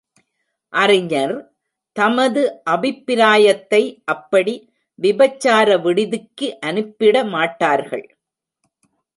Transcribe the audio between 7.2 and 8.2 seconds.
மாட்டார்கள்.